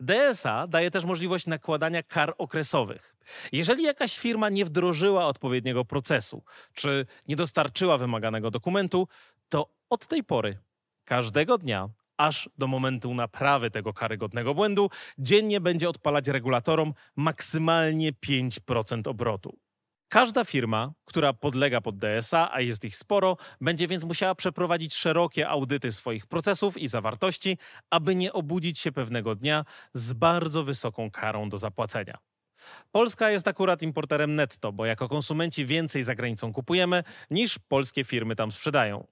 DSA 0.00 0.66
daje 0.66 0.90
też 0.90 1.04
możliwość 1.04 1.46
nakładania 1.46 2.02
kar 2.02 2.34
okresowych. 2.38 3.14
Jeżeli 3.52 3.82
jakaś 3.82 4.18
firma 4.18 4.48
nie 4.48 4.64
wdrożyła 4.64 5.26
odpowiedniego 5.26 5.84
procesu, 5.84 6.42
czy 6.74 7.06
nie 7.28 7.36
dostarczyła 7.36 7.98
wymaganego 7.98 8.50
dokumentu, 8.50 9.08
to 9.48 9.74
od 9.90 10.06
tej 10.06 10.24
pory, 10.24 10.58
każdego 11.04 11.58
dnia, 11.58 11.88
aż 12.16 12.48
do 12.58 12.66
momentu 12.66 13.14
naprawy 13.14 13.70
tego 13.70 13.92
karygodnego 13.92 14.54
błędu, 14.54 14.90
dziennie 15.18 15.60
będzie 15.60 15.88
odpalać 15.88 16.28
regulatorom 16.28 16.94
maksymalnie 17.16 18.12
5% 18.12 19.08
obrotu. 19.08 19.58
Każda 20.12 20.44
firma, 20.44 20.92
która 21.04 21.32
podlega 21.32 21.80
pod 21.80 21.98
DSA, 21.98 22.52
a 22.52 22.60
jest 22.60 22.84
ich 22.84 22.96
sporo, 22.96 23.36
będzie 23.60 23.88
więc 23.88 24.04
musiała 24.04 24.34
przeprowadzić 24.34 24.94
szerokie 24.94 25.48
audyty 25.48 25.92
swoich 25.92 26.26
procesów 26.26 26.78
i 26.78 26.88
zawartości, 26.88 27.58
aby 27.90 28.14
nie 28.14 28.32
obudzić 28.32 28.78
się 28.78 28.92
pewnego 28.92 29.34
dnia 29.34 29.64
z 29.94 30.12
bardzo 30.12 30.64
wysoką 30.64 31.10
karą 31.10 31.48
do 31.48 31.58
zapłacenia. 31.58 32.18
Polska 32.90 33.30
jest 33.30 33.48
akurat 33.48 33.82
importerem 33.82 34.34
netto, 34.34 34.72
bo 34.72 34.86
jako 34.86 35.08
konsumenci 35.08 35.66
więcej 35.66 36.04
za 36.04 36.14
granicą 36.14 36.52
kupujemy 36.52 37.02
niż 37.30 37.58
polskie 37.58 38.04
firmy 38.04 38.36
tam 38.36 38.52
sprzedają. 38.52 39.06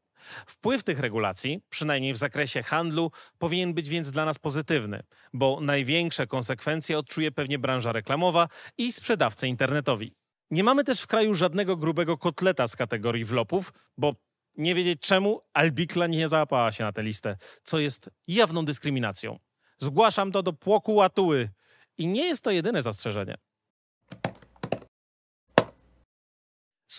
Wpływ 0.46 0.84
tych 0.84 0.98
regulacji, 1.00 1.60
przynajmniej 1.68 2.12
w 2.12 2.16
zakresie 2.16 2.62
handlu, 2.62 3.10
powinien 3.38 3.74
być 3.74 3.88
więc 3.88 4.10
dla 4.10 4.24
nas 4.24 4.38
pozytywny, 4.38 5.02
bo 5.32 5.58
największe 5.60 6.26
konsekwencje 6.26 6.98
odczuje 6.98 7.32
pewnie 7.32 7.58
branża 7.58 7.92
reklamowa 7.92 8.48
i 8.78 8.92
sprzedawcy 8.92 9.48
internetowi. 9.48 10.14
Nie 10.50 10.64
mamy 10.64 10.84
też 10.84 11.00
w 11.00 11.06
kraju 11.06 11.34
żadnego 11.34 11.76
grubego 11.76 12.18
kotleta 12.18 12.68
z 12.68 12.76
kategorii 12.76 13.24
wlopów, 13.24 13.72
bo 13.96 14.14
nie 14.56 14.74
wiedzieć 14.74 15.00
czemu 15.00 15.40
Albikla 15.52 16.06
nie 16.06 16.28
załapała 16.28 16.72
się 16.72 16.84
na 16.84 16.92
tę 16.92 17.02
listę, 17.02 17.36
co 17.62 17.78
jest 17.78 18.10
jawną 18.26 18.64
dyskryminacją. 18.64 19.38
Zgłaszam 19.78 20.32
to 20.32 20.42
do 20.42 20.52
płoku 20.52 20.94
łatuły. 20.94 21.50
I 21.98 22.06
nie 22.06 22.24
jest 22.24 22.44
to 22.44 22.50
jedyne 22.50 22.82
zastrzeżenie. 22.82 23.34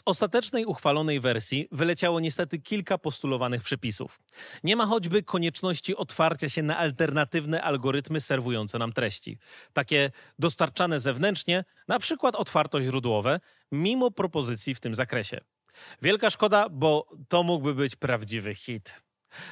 Z 0.02 0.04
ostatecznej 0.06 0.66
uchwalonej 0.66 1.20
wersji 1.20 1.68
wyleciało 1.72 2.20
niestety 2.20 2.60
kilka 2.60 2.98
postulowanych 2.98 3.64
przepisów. 3.64 4.20
Nie 4.64 4.76
ma 4.76 4.86
choćby 4.86 5.24
konieczności 5.24 5.96
otwarcia 5.96 6.50
się 6.50 6.64
na 6.64 6.78
alternatywne 6.78 7.62
algorytmy 7.62 8.22
serwujące 8.22 8.80
nam 8.80 8.94
treści, 8.94 9.38
takie 9.74 10.12
dostarczane 10.40 11.00
zewnętrznie, 11.00 11.64
na 11.88 12.00
przykład 12.00 12.36
otwartoźródłowe, 12.36 13.40
mimo 13.72 14.12
propozycji 14.12 14.76
w 14.76 14.80
tym 14.80 14.96
zakresie. 14.96 15.42
Wielka 16.02 16.30
szkoda, 16.30 16.70
bo 16.70 17.08
to 17.28 17.44
mógłby 17.44 17.74
być 17.74 17.96
prawdziwy 17.96 18.56
hit. 18.56 19.02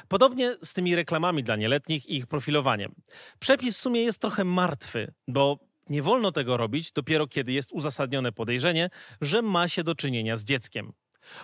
Podobnie 0.08 0.56
z 0.62 0.72
tymi 0.72 0.96
reklamami 0.96 1.42
dla 1.42 1.56
nieletnich 1.56 2.06
i 2.06 2.16
ich 2.16 2.26
profilowaniem. 2.26 2.94
Przepis 3.38 3.76
w 3.76 3.80
sumie 3.80 4.02
jest 4.02 4.18
trochę 4.18 4.44
martwy, 4.44 5.12
bo 5.28 5.69
nie 5.90 6.02
wolno 6.02 6.32
tego 6.32 6.56
robić 6.56 6.92
dopiero 6.92 7.26
kiedy 7.26 7.52
jest 7.52 7.72
uzasadnione 7.72 8.32
podejrzenie, 8.32 8.90
że 9.20 9.42
ma 9.42 9.68
się 9.68 9.84
do 9.84 9.94
czynienia 9.94 10.36
z 10.36 10.44
dzieckiem. 10.44 10.92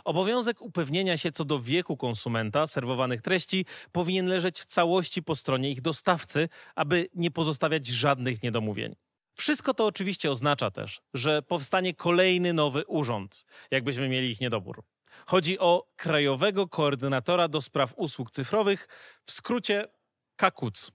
Obowiązek 0.05 0.63
upewnienia 0.63 1.17
się 1.17 1.33
co 1.33 1.45
do 1.45 1.61
wieku 1.61 1.97
konsumenta 1.97 2.67
serwowanych 2.67 3.23
treści 3.23 3.67
powinien 3.93 4.27
leżeć 4.27 4.61
w 4.61 4.67
całości 4.67 5.23
po 5.23 5.37
stronie 5.37 5.71
ich 5.71 5.81
dostawcy, 5.81 6.49
aby 6.75 7.09
nie 7.15 7.31
pozostawiać 7.31 7.87
żadnych 7.87 8.43
niedomówień. 8.43 8.95
Wszystko 9.35 9.75
to 9.75 9.87
oczywiście 9.87 10.31
oznacza 10.31 10.71
też, 10.71 11.01
że 11.15 11.43
powstanie 11.43 11.95
kolejny 11.95 12.53
nowy 12.53 12.87
urząd, 12.87 13.45
jakbyśmy 13.71 14.09
mieli 14.09 14.31
ich 14.31 14.41
niedobór. 14.41 14.83
Chodzi 15.27 15.59
o 15.59 15.87
Krajowego 15.97 16.69
Koordynatora 16.69 17.49
do 17.49 17.61
Spraw 17.61 17.95
Usług 17.97 18.31
Cyfrowych, 18.31 18.89
w 19.25 19.33
skrócie 19.33 19.89
KAKUC. 20.37 20.93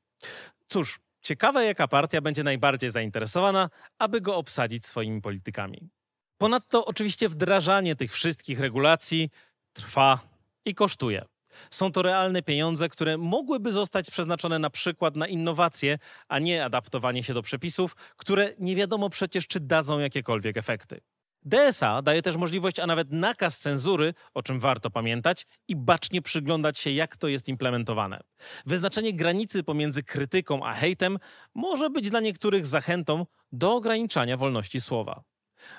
Cóż, 0.67 0.99
Ciekawe, 1.21 1.65
jaka 1.65 1.87
partia 1.87 2.21
będzie 2.21 2.43
najbardziej 2.43 2.89
zainteresowana, 2.89 3.69
aby 3.99 4.21
go 4.21 4.35
obsadzić 4.37 4.85
swoimi 4.85 5.21
politykami. 5.21 5.89
Ponadto, 6.37 6.85
oczywiście, 6.85 7.29
wdrażanie 7.29 7.95
tych 7.95 8.13
wszystkich 8.13 8.59
regulacji 8.59 9.29
trwa 9.73 10.19
i 10.65 10.75
kosztuje. 10.75 11.25
Są 11.71 11.91
to 11.91 12.01
realne 12.01 12.41
pieniądze, 12.41 12.89
które 12.89 13.17
mogłyby 13.17 13.71
zostać 13.71 14.11
przeznaczone 14.11 14.59
na 14.59 14.69
przykład 14.69 15.15
na 15.15 15.27
innowacje, 15.27 15.97
a 16.27 16.39
nie 16.39 16.65
adaptowanie 16.65 17.23
się 17.23 17.33
do 17.33 17.41
przepisów, 17.41 17.95
które 18.17 18.49
nie 18.59 18.75
wiadomo 18.75 19.09
przecież, 19.09 19.47
czy 19.47 19.59
dadzą 19.59 19.99
jakiekolwiek 19.99 20.57
efekty. 20.57 21.01
DSA 21.45 22.01
daje 22.01 22.21
też 22.21 22.35
możliwość, 22.35 22.79
a 22.79 22.87
nawet 22.87 23.11
nakaz 23.11 23.59
cenzury, 23.59 24.13
o 24.33 24.43
czym 24.43 24.59
warto 24.59 24.89
pamiętać, 24.89 25.45
i 25.67 25.75
bacznie 25.75 26.21
przyglądać 26.21 26.77
się, 26.77 26.91
jak 26.91 27.17
to 27.17 27.27
jest 27.27 27.47
implementowane. 27.47 28.19
Wyznaczenie 28.65 29.13
granicy 29.13 29.63
pomiędzy 29.63 30.03
krytyką 30.03 30.65
a 30.65 30.73
hejtem 30.73 31.17
może 31.55 31.89
być 31.89 32.09
dla 32.09 32.19
niektórych 32.19 32.65
zachętą 32.65 33.25
do 33.51 33.75
ograniczania 33.75 34.37
wolności 34.37 34.81
słowa. 34.81 35.23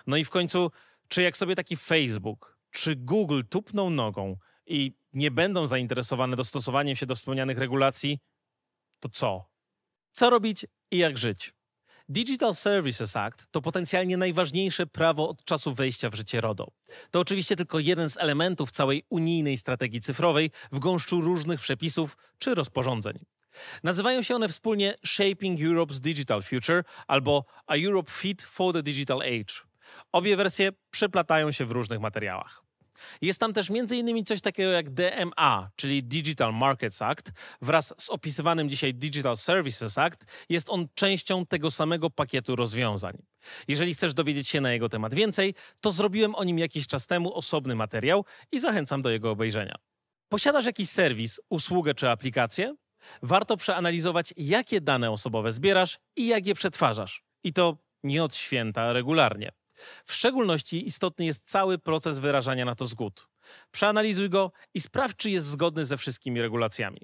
No 0.06 0.16
i 0.16 0.24
w 0.24 0.30
końcu, 0.30 0.70
czy 1.08 1.22
jak 1.22 1.36
sobie 1.36 1.54
taki 1.54 1.76
Facebook 1.76 2.58
czy 2.70 2.96
Google 2.96 3.42
tupną 3.50 3.90
nogą 3.90 4.36
i 4.66 4.94
nie 5.12 5.30
będą 5.30 5.66
zainteresowane 5.66 6.36
dostosowaniem 6.36 6.96
się 6.96 7.06
do 7.06 7.14
wspomnianych 7.14 7.58
regulacji, 7.58 8.18
to 9.00 9.08
co? 9.08 9.48
Co 10.12 10.30
robić 10.30 10.66
i 10.90 10.98
jak 10.98 11.18
żyć? 11.18 11.54
Digital 12.08 12.54
Services 12.54 13.16
Act 13.16 13.48
to 13.50 13.60
potencjalnie 13.60 14.16
najważniejsze 14.16 14.86
prawo 14.86 15.28
od 15.28 15.44
czasu 15.44 15.74
wejścia 15.74 16.10
w 16.10 16.14
życie 16.14 16.40
RODO. 16.40 16.66
To 17.10 17.20
oczywiście 17.20 17.56
tylko 17.56 17.78
jeden 17.78 18.10
z 18.10 18.16
elementów 18.16 18.70
całej 18.70 19.02
unijnej 19.10 19.58
strategii 19.58 20.00
cyfrowej 20.00 20.50
w 20.72 20.78
gąszczu 20.78 21.20
różnych 21.20 21.60
przepisów 21.60 22.16
czy 22.38 22.54
rozporządzeń. 22.54 23.18
Nazywają 23.82 24.22
się 24.22 24.34
one 24.34 24.48
wspólnie 24.48 24.94
Shaping 25.06 25.60
Europe's 25.60 25.98
Digital 25.98 26.42
Future 26.42 26.84
albo 27.06 27.44
A 27.66 27.74
Europe 27.76 28.10
Fit 28.10 28.42
for 28.42 28.72
the 28.72 28.82
Digital 28.82 29.20
Age. 29.20 29.54
Obie 30.12 30.36
wersje 30.36 30.72
przeplatają 30.90 31.52
się 31.52 31.64
w 31.64 31.70
różnych 31.70 32.00
materiałach. 32.00 32.71
Jest 33.22 33.40
tam 33.40 33.52
też 33.52 33.70
m.in. 33.70 34.24
coś 34.24 34.40
takiego 34.40 34.70
jak 34.70 34.90
DMA, 34.90 35.70
czyli 35.76 36.04
Digital 36.04 36.54
Markets 36.54 37.02
Act. 37.02 37.32
Wraz 37.62 37.94
z 37.98 38.10
opisywanym 38.10 38.68
dzisiaj 38.68 38.94
Digital 38.94 39.36
Services 39.36 39.98
Act 39.98 40.24
jest 40.48 40.70
on 40.70 40.86
częścią 40.94 41.46
tego 41.46 41.70
samego 41.70 42.10
pakietu 42.10 42.56
rozwiązań. 42.56 43.22
Jeżeli 43.68 43.94
chcesz 43.94 44.14
dowiedzieć 44.14 44.48
się 44.48 44.60
na 44.60 44.72
jego 44.72 44.88
temat 44.88 45.14
więcej, 45.14 45.54
to 45.80 45.92
zrobiłem 45.92 46.34
o 46.34 46.44
nim 46.44 46.58
jakiś 46.58 46.86
czas 46.86 47.06
temu 47.06 47.34
osobny 47.34 47.74
materiał 47.74 48.24
i 48.52 48.60
zachęcam 48.60 49.02
do 49.02 49.10
jego 49.10 49.30
obejrzenia. 49.30 49.74
Posiadasz 50.28 50.66
jakiś 50.66 50.90
serwis, 50.90 51.40
usługę 51.48 51.94
czy 51.94 52.08
aplikację? 52.08 52.74
Warto 53.22 53.56
przeanalizować, 53.56 54.34
jakie 54.36 54.80
dane 54.80 55.10
osobowe 55.10 55.52
zbierasz 55.52 55.98
i 56.16 56.26
jak 56.26 56.46
je 56.46 56.54
przetwarzasz. 56.54 57.22
I 57.44 57.52
to 57.52 57.76
nie 58.02 58.24
od 58.24 58.34
święta, 58.34 58.92
regularnie. 58.92 59.52
W 60.04 60.12
szczególności 60.12 60.86
istotny 60.86 61.24
jest 61.24 61.42
cały 61.44 61.78
proces 61.78 62.18
wyrażania 62.18 62.64
na 62.64 62.74
to 62.74 62.86
zgód. 62.86 63.28
Przeanalizuj 63.70 64.30
go 64.30 64.52
i 64.74 64.80
sprawdź, 64.80 65.16
czy 65.16 65.30
jest 65.30 65.46
zgodny 65.46 65.86
ze 65.86 65.96
wszystkimi 65.96 66.42
regulacjami. 66.42 67.00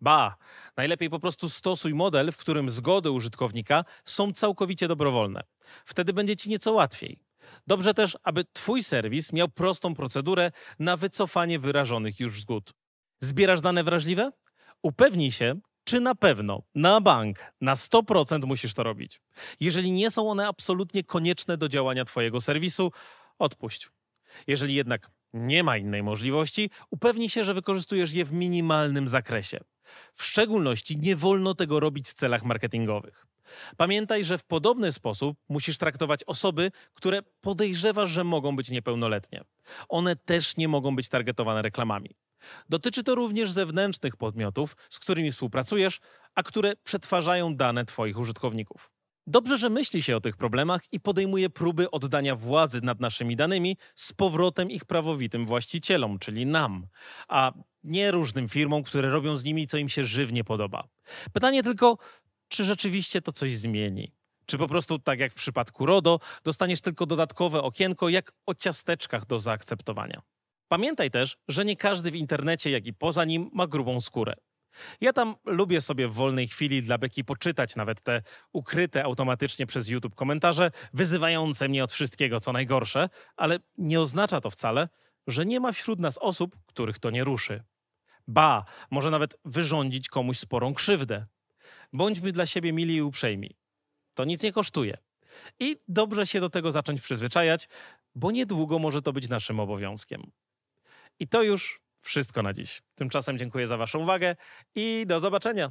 Ba, 0.00 0.36
najlepiej 0.76 1.10
po 1.10 1.18
prostu 1.18 1.48
stosuj 1.48 1.94
model, 1.94 2.32
w 2.32 2.36
którym 2.36 2.70
zgody 2.70 3.10
użytkownika 3.10 3.84
są 4.04 4.32
całkowicie 4.32 4.88
dobrowolne. 4.88 5.42
Wtedy 5.84 6.12
będzie 6.12 6.36
ci 6.36 6.50
nieco 6.50 6.72
łatwiej. 6.72 7.18
Dobrze 7.66 7.94
też, 7.94 8.18
aby 8.22 8.44
Twój 8.52 8.84
serwis 8.84 9.32
miał 9.32 9.48
prostą 9.48 9.94
procedurę 9.94 10.52
na 10.78 10.96
wycofanie 10.96 11.58
wyrażonych 11.58 12.20
już 12.20 12.40
zgód. 12.40 12.72
Zbierasz 13.20 13.60
dane 13.60 13.84
wrażliwe? 13.84 14.32
Upewnij 14.82 15.32
się, 15.32 15.54
czy 15.84 16.00
na 16.00 16.14
pewno, 16.14 16.62
na 16.74 17.00
bank, 17.00 17.38
na 17.60 17.74
100% 17.74 18.46
musisz 18.46 18.74
to 18.74 18.82
robić. 18.82 19.20
Jeżeli 19.60 19.90
nie 19.90 20.10
są 20.10 20.30
one 20.30 20.48
absolutnie 20.48 21.04
konieczne 21.04 21.56
do 21.56 21.68
działania 21.68 22.04
Twojego 22.04 22.40
serwisu, 22.40 22.92
odpuść. 23.38 23.90
Jeżeli 24.46 24.74
jednak 24.74 25.10
nie 25.32 25.64
ma 25.64 25.76
innej 25.76 26.02
możliwości, 26.02 26.70
upewnij 26.90 27.28
się, 27.28 27.44
że 27.44 27.54
wykorzystujesz 27.54 28.12
je 28.12 28.24
w 28.24 28.32
minimalnym 28.32 29.08
zakresie. 29.08 29.58
W 30.14 30.24
szczególności 30.24 30.98
nie 30.98 31.16
wolno 31.16 31.54
tego 31.54 31.80
robić 31.80 32.08
w 32.08 32.14
celach 32.14 32.44
marketingowych. 32.44 33.26
Pamiętaj, 33.76 34.24
że 34.24 34.38
w 34.38 34.44
podobny 34.44 34.92
sposób 34.92 35.38
musisz 35.48 35.78
traktować 35.78 36.20
osoby, 36.24 36.70
które 36.94 37.22
podejrzewasz, 37.40 38.10
że 38.10 38.24
mogą 38.24 38.56
być 38.56 38.70
niepełnoletnie. 38.70 39.44
One 39.88 40.16
też 40.16 40.56
nie 40.56 40.68
mogą 40.68 40.96
być 40.96 41.08
targetowane 41.08 41.62
reklamami. 41.62 42.10
Dotyczy 42.68 43.04
to 43.04 43.14
również 43.14 43.50
zewnętrznych 43.50 44.16
podmiotów, 44.16 44.76
z 44.90 44.98
którymi 44.98 45.32
współpracujesz, 45.32 46.00
a 46.34 46.42
które 46.42 46.76
przetwarzają 46.76 47.56
dane 47.56 47.84
Twoich 47.84 48.18
użytkowników. 48.18 48.90
Dobrze, 49.26 49.58
że 49.58 49.70
myśli 49.70 50.02
się 50.02 50.16
o 50.16 50.20
tych 50.20 50.36
problemach 50.36 50.82
i 50.92 51.00
podejmuje 51.00 51.50
próby 51.50 51.90
oddania 51.90 52.36
władzy 52.36 52.80
nad 52.82 53.00
naszymi 53.00 53.36
danymi 53.36 53.76
z 53.96 54.12
powrotem 54.12 54.70
ich 54.70 54.84
prawowitym 54.84 55.46
właścicielom, 55.46 56.18
czyli 56.18 56.46
nam, 56.46 56.86
a 57.28 57.52
nie 57.84 58.10
różnym 58.10 58.48
firmom, 58.48 58.82
które 58.82 59.10
robią 59.10 59.36
z 59.36 59.44
nimi, 59.44 59.66
co 59.66 59.76
im 59.76 59.88
się 59.88 60.04
żywnie 60.04 60.44
podoba. 60.44 60.88
Pytanie 61.32 61.62
tylko, 61.62 61.98
czy 62.48 62.64
rzeczywiście 62.64 63.22
to 63.22 63.32
coś 63.32 63.56
zmieni? 63.56 64.12
Czy 64.46 64.58
po 64.58 64.68
prostu, 64.68 64.98
tak 64.98 65.18
jak 65.18 65.32
w 65.32 65.36
przypadku 65.36 65.86
RODO, 65.86 66.20
dostaniesz 66.44 66.80
tylko 66.80 67.06
dodatkowe 67.06 67.62
okienko, 67.62 68.08
jak 68.08 68.32
o 68.46 68.54
ciasteczkach 68.54 69.26
do 69.26 69.38
zaakceptowania? 69.38 70.22
Pamiętaj 70.72 71.10
też, 71.10 71.36
że 71.48 71.64
nie 71.64 71.76
każdy 71.76 72.10
w 72.10 72.16
internecie, 72.16 72.70
jak 72.70 72.86
i 72.86 72.94
poza 72.94 73.24
nim 73.24 73.50
ma 73.52 73.66
grubą 73.66 74.00
skórę. 74.00 74.34
Ja 75.00 75.12
tam 75.12 75.34
lubię 75.44 75.80
sobie 75.80 76.08
w 76.08 76.12
wolnej 76.12 76.48
chwili 76.48 76.82
dla 76.82 76.98
beki 76.98 77.24
poczytać 77.24 77.76
nawet 77.76 78.00
te 78.00 78.22
ukryte 78.52 79.04
automatycznie 79.04 79.66
przez 79.66 79.88
YouTube 79.88 80.14
komentarze, 80.14 80.70
wyzywające 80.92 81.68
mnie 81.68 81.84
od 81.84 81.92
wszystkiego, 81.92 82.40
co 82.40 82.52
najgorsze, 82.52 83.08
ale 83.36 83.58
nie 83.78 84.00
oznacza 84.00 84.40
to 84.40 84.50
wcale, 84.50 84.88
że 85.26 85.46
nie 85.46 85.60
ma 85.60 85.72
wśród 85.72 86.00
nas 86.00 86.18
osób, 86.18 86.56
których 86.66 86.98
to 86.98 87.10
nie 87.10 87.24
ruszy. 87.24 87.62
Ba, 88.28 88.64
może 88.90 89.10
nawet 89.10 89.36
wyrządzić 89.44 90.08
komuś 90.08 90.38
sporą 90.38 90.74
krzywdę. 90.74 91.26
Bądźmy 91.92 92.32
dla 92.32 92.46
siebie 92.46 92.72
mili 92.72 92.96
i 92.96 93.02
uprzejmi. 93.02 93.56
To 94.14 94.24
nic 94.24 94.42
nie 94.42 94.52
kosztuje. 94.52 94.98
I 95.60 95.76
dobrze 95.88 96.26
się 96.26 96.40
do 96.40 96.50
tego 96.50 96.72
zacząć 96.72 97.00
przyzwyczajać, 97.00 97.68
bo 98.14 98.30
niedługo 98.30 98.78
może 98.78 99.02
to 99.02 99.12
być 99.12 99.28
naszym 99.28 99.60
obowiązkiem. 99.60 100.32
I 101.20 101.28
to 101.28 101.42
już 101.42 101.80
wszystko 102.00 102.42
na 102.42 102.52
dziś. 102.52 102.82
Tymczasem 102.94 103.38
dziękuję 103.38 103.66
za 103.66 103.76
Waszą 103.76 103.98
uwagę 103.98 104.36
i 104.74 105.04
do 105.06 105.20
zobaczenia. 105.20 105.70